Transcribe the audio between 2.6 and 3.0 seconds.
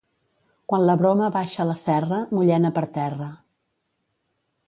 per